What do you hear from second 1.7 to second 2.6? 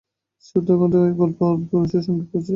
অনেকের সঙ্গেই করেছি।